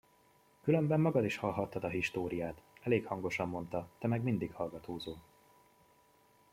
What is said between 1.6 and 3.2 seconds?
a históriát, elég